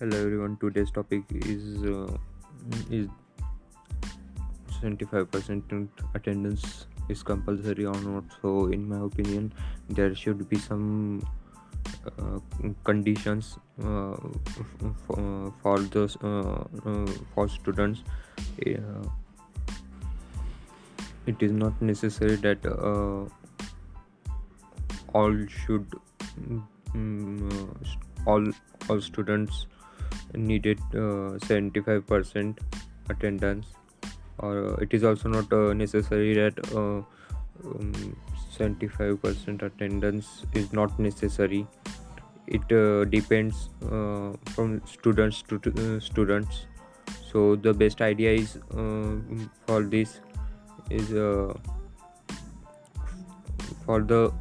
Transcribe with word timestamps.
hello 0.00 0.16
everyone 0.20 0.56
today's 0.60 0.90
topic 0.90 1.22
is 1.30 1.84
uh, 1.84 2.16
is 2.90 3.06
75% 4.82 5.88
attendance 6.16 6.86
is 7.08 7.22
compulsory 7.22 7.86
or 7.86 7.94
not. 8.00 8.24
So 8.42 8.66
in 8.66 8.88
my 8.88 8.98
opinion 9.06 9.52
there 9.88 10.12
should 10.16 10.48
be 10.48 10.58
some 10.58 11.22
uh, 12.06 12.40
conditions 12.82 13.56
uh, 13.84 14.14
f- 14.14 15.10
uh, 15.10 15.50
for 15.62 15.78
those 15.78 16.16
uh, 16.24 16.64
uh, 16.84 17.06
for 17.32 17.48
students. 17.48 18.02
It 18.58 18.78
is 21.40 21.52
not 21.52 21.80
necessary 21.80 22.34
that 22.34 22.66
uh, 22.66 23.26
all 25.14 25.46
should 25.46 25.86
uh, 26.96 27.66
all 28.26 28.44
all 28.88 29.00
students 29.00 29.66
needed 30.36 30.78
uh, 30.92 31.38
75% 31.48 32.58
attendance. 33.08 33.66
Or 34.38 34.72
uh, 34.72 34.76
it 34.76 34.92
is 34.92 35.04
also 35.04 35.28
not 35.28 35.52
uh, 35.52 35.72
necessary 35.72 36.34
that 36.34 36.58
uh, 36.74 37.02
um, 37.64 38.16
75% 38.58 39.62
attendance 39.62 40.44
is 40.52 40.72
not 40.72 40.98
necessary. 40.98 41.66
It 42.46 42.72
uh, 42.72 43.04
depends 43.04 43.70
uh, 43.82 44.32
from 44.54 44.82
students 44.86 45.42
to 45.42 45.56
uh, 45.56 46.00
students. 46.00 46.66
So 47.32 47.56
the 47.56 47.72
best 47.72 48.00
idea 48.00 48.32
is 48.32 48.56
uh, 48.76 49.16
for 49.66 49.82
this 49.82 50.20
is 50.90 51.12
uh, 51.12 51.54
for 53.84 54.02
the 54.02 54.32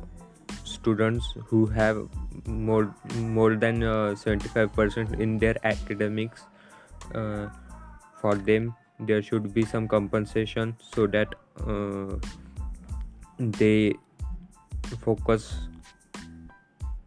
students 0.84 1.34
who 1.50 1.66
have 1.80 2.00
more 2.46 2.94
more 3.16 3.56
than 3.66 3.84
uh, 3.84 4.16
75% 4.22 5.20
in 5.26 5.38
their 5.44 5.58
academics 5.72 6.44
uh, 7.16 7.48
for 8.22 8.36
them 8.36 8.74
there 9.12 9.22
should 9.22 9.54
be 9.54 9.66
some 9.74 9.88
compensation 9.88 10.76
so 10.94 11.08
that 11.08 11.36
uh, 11.68 12.16
they 13.40 13.94
focus 15.00 15.54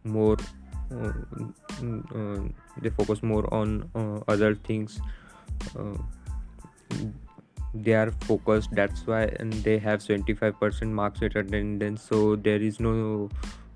more 0.03 0.37
uh, 0.91 1.11
uh, 2.15 2.39
they 2.81 2.89
focus 2.89 3.23
more 3.23 3.53
on 3.53 3.89
uh, 3.95 4.19
other 4.27 4.55
things. 4.55 4.99
Uh, 5.77 5.97
they 7.73 7.93
are 7.93 8.11
focused 8.21 8.69
that's 8.71 9.05
why 9.05 9.23
and 9.39 9.53
they 9.53 9.77
have 9.77 9.99
75% 9.99 10.87
marks 10.87 11.21
at 11.21 11.35
attendance 11.35 12.01
so 12.01 12.35
there 12.35 12.61
is 12.61 12.79
no 12.79 12.93
uh, 12.93 13.25
uh, 13.25 13.66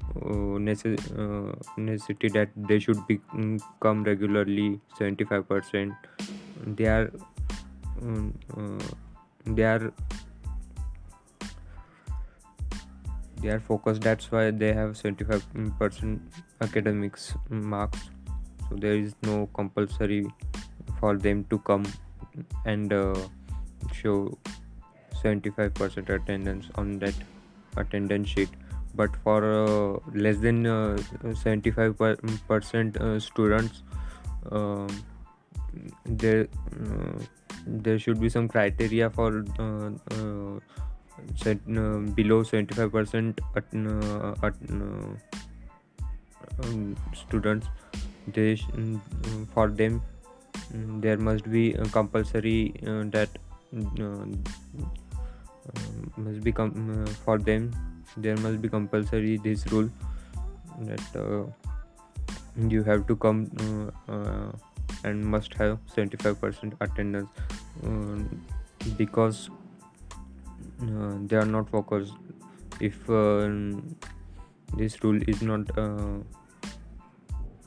necessity 1.78 2.30
that 2.30 2.50
they 2.56 2.80
should 2.80 3.06
be 3.08 3.20
mm, 3.34 3.62
come 3.80 4.04
regularly 4.04 4.80
75% 5.00 5.95
they 6.66 6.86
are 6.86 7.12
um, 8.02 8.34
uh, 8.58 8.84
they 9.45 9.64
are 9.64 9.94
they 13.42 13.50
are 13.50 13.59
focused. 13.59 14.02
That's 14.02 14.32
why 14.32 14.52
they 14.52 14.73
have 14.73 14.92
75% 14.92 16.20
academics 16.62 17.34
marks. 17.50 18.09
So 18.70 18.76
there 18.76 18.95
is 18.95 19.16
no 19.23 19.50
compulsory 19.54 20.28
for 21.00 21.17
them 21.17 21.45
to 21.50 21.58
come 21.59 21.86
and 22.66 22.94
uh, 22.94 23.16
show 23.92 24.38
75% 25.23 26.09
attendance 26.09 26.67
on 26.76 27.00
that 27.00 27.16
attendance 27.78 28.30
sheet 28.30 28.50
but 28.95 29.16
for 29.23 29.44
uh, 29.44 30.00
less 30.14 30.38
than 30.38 30.66
uh, 30.66 30.97
75% 31.23 32.98
uh, 32.98 33.20
students 33.20 33.83
um, 34.52 34.88
there 36.05 36.48
uh, 36.80 37.20
there 37.65 37.99
should 37.99 38.20
be 38.20 38.30
some 38.30 38.48
criteria 38.48 39.10
for 39.10 39.45
set, 41.36 41.64
below 42.15 42.43
75% 42.43 43.39
at, 43.55 43.64
uh, 43.76 44.45
at, 44.45 44.55
uh, 44.71 45.14
um, 46.64 46.95
students. 47.14 47.67
They 48.27 48.55
sh- 48.55 48.65
for 49.54 49.67
them 49.70 50.02
there 50.71 51.17
must 51.17 51.49
be 51.52 51.73
a 51.73 51.86
compulsory 51.86 52.73
that 52.82 53.30
must 56.17 56.42
be 56.44 56.52
com- 56.52 57.05
uh, 57.05 57.10
for 57.26 57.38
them. 57.38 57.72
There 58.17 58.38
must 58.38 58.61
be 58.61 58.70
compulsory 58.70 59.38
this 59.38 59.66
rule 59.72 59.89
that 60.82 61.16
uh, 61.16 61.45
you 62.67 62.83
have 62.83 63.08
to 63.08 63.16
come 63.16 63.49
uh, 64.10 64.52
and 65.04 65.26
must 65.26 65.54
have 65.55 65.80
75% 65.95 66.73
attendance. 66.82 67.30
Um, 67.83 68.42
because 68.98 69.50
uh, 70.82 71.14
they 71.26 71.36
are 71.36 71.45
not 71.45 71.70
focused. 71.70 72.14
If 72.80 73.10
uh, 73.10 73.50
this 74.76 75.04
rule 75.04 75.21
is 75.27 75.42
not 75.42 75.77
uh, 75.77 76.17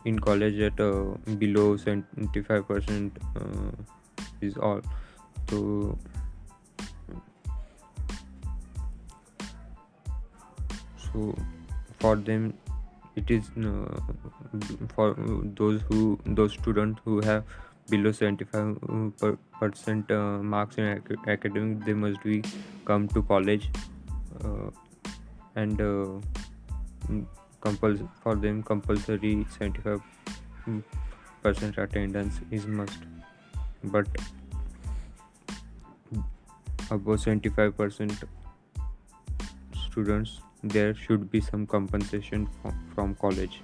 in 0.04 0.18
college 0.18 0.58
at 0.60 0.76
below 0.76 1.76
75% 1.76 3.10
uh, 3.36 3.84
is 4.40 4.56
all. 4.56 4.80
So 5.48 5.98
so 11.14 11.34
for 12.00 12.16
them 12.16 12.52
it 13.16 13.30
is 13.30 13.50
uh, 13.64 14.00
for 14.94 15.14
those 15.62 15.80
who 15.88 16.18
those 16.26 16.52
students 16.52 17.00
who 17.04 17.20
have 17.20 17.44
below 17.88 18.12
75 18.12 19.36
percent 19.60 20.10
uh, 20.10 20.38
marks 20.54 20.78
in 20.78 20.84
ac- 20.84 21.18
academic 21.28 21.84
they 21.84 21.94
must 21.94 22.22
be 22.22 22.42
come 22.84 23.06
to 23.08 23.22
college 23.22 23.70
uh, 24.44 24.70
and 25.54 25.80
uh, 25.80 26.20
mm, 27.08 27.24
compuls- 27.60 28.06
for 28.22 28.34
them 28.34 28.62
compulsory 28.62 29.46
75 29.58 30.00
mm, 30.66 30.82
percent 31.42 31.78
attendance 31.78 32.40
is 32.50 32.66
must. 32.66 32.98
But 33.84 34.06
above 36.90 37.20
75 37.20 37.76
percent 37.76 38.24
students 39.94 40.40
there 40.64 40.92
should 40.92 41.30
be 41.30 41.40
some 41.40 41.66
compensation 41.66 42.48
from, 42.94 43.14
college 43.14 43.60